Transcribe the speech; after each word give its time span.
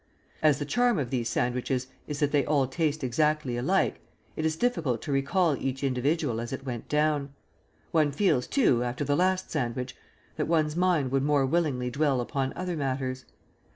As 0.41 0.57
the 0.57 0.65
charm 0.65 0.97
of 0.97 1.11
these 1.11 1.29
sandwiches 1.29 1.85
is 2.07 2.19
that 2.21 2.31
they 2.31 2.43
all 2.43 2.65
taste 2.65 3.03
exactly 3.03 3.55
alike, 3.55 3.99
it 4.35 4.47
is 4.47 4.55
difficult 4.55 4.99
to 5.03 5.11
recall 5.11 5.55
each 5.55 5.83
individual 5.83 6.41
as 6.41 6.51
it 6.51 6.65
went 6.65 6.89
down; 6.89 7.35
one 7.91 8.11
feels, 8.11 8.47
too, 8.47 8.83
after 8.83 9.03
the 9.03 9.15
last 9.15 9.51
sandwich, 9.51 9.95
that 10.37 10.47
one's 10.47 10.75
mind 10.75 11.11
would 11.11 11.21
more 11.21 11.45
willingly 11.45 11.91
dwell 11.91 12.19
upon 12.19 12.51
other 12.55 12.75
matters. 12.75 13.25